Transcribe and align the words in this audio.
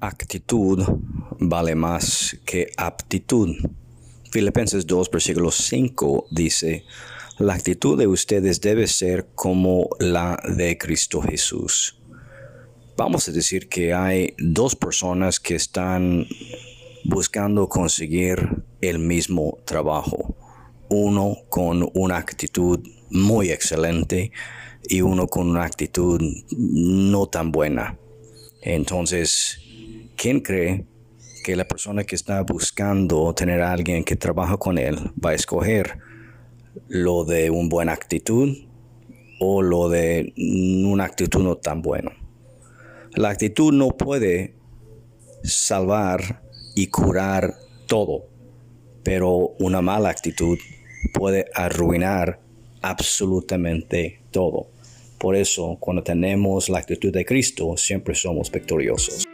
actitud 0.00 0.82
vale 1.38 1.74
más 1.74 2.36
que 2.44 2.70
aptitud. 2.76 3.56
Filipenses 4.30 4.86
2, 4.86 5.10
versículo 5.10 5.50
5 5.50 6.26
dice, 6.30 6.84
la 7.38 7.54
actitud 7.54 7.98
de 7.98 8.06
ustedes 8.06 8.60
debe 8.60 8.86
ser 8.86 9.28
como 9.34 9.88
la 10.00 10.40
de 10.56 10.76
Cristo 10.76 11.22
Jesús. 11.22 11.98
Vamos 12.96 13.28
a 13.28 13.32
decir 13.32 13.68
que 13.68 13.94
hay 13.94 14.34
dos 14.38 14.74
personas 14.74 15.38
que 15.38 15.54
están 15.54 16.26
buscando 17.04 17.68
conseguir 17.68 18.64
el 18.80 18.98
mismo 18.98 19.58
trabajo. 19.64 20.36
Uno 20.88 21.36
con 21.48 21.88
una 21.94 22.16
actitud 22.16 22.80
muy 23.10 23.50
excelente 23.50 24.32
y 24.88 25.00
uno 25.02 25.28
con 25.28 25.48
una 25.48 25.64
actitud 25.64 26.20
no 26.50 27.26
tan 27.28 27.52
buena. 27.52 27.98
Entonces, 28.62 29.60
¿quién 30.18 30.40
cree 30.40 30.84
que 31.44 31.54
la 31.54 31.66
persona 31.66 32.02
que 32.04 32.16
está 32.16 32.42
buscando 32.42 33.32
tener 33.34 33.62
a 33.62 33.72
alguien 33.72 34.02
que 34.04 34.16
trabaja 34.16 34.56
con 34.56 34.76
él 34.76 34.96
va 35.24 35.30
a 35.30 35.34
escoger 35.34 35.98
lo 36.88 37.24
de 37.24 37.50
una 37.50 37.68
buena 37.68 37.92
actitud 37.92 38.54
o 39.38 39.62
lo 39.62 39.88
de 39.88 40.34
una 40.36 41.04
actitud 41.04 41.40
no 41.40 41.56
tan 41.56 41.80
buena? 41.80 42.12
La 43.14 43.30
actitud 43.30 43.72
no 43.72 43.90
puede 43.90 44.54
salvar 45.44 46.42
y 46.74 46.88
curar 46.88 47.54
todo, 47.86 48.26
pero 49.04 49.54
una 49.60 49.80
mala 49.80 50.10
actitud 50.10 50.58
puede 51.14 51.46
arruinar 51.54 52.40
absolutamente 52.82 54.20
todo. 54.32 54.66
Por 55.18 55.36
eso, 55.36 55.76
cuando 55.80 56.02
tenemos 56.02 56.68
la 56.68 56.78
actitud 56.78 57.12
de 57.12 57.24
Cristo, 57.24 57.76
siempre 57.76 58.14
somos 58.14 58.50
victoriosos. 58.50 59.24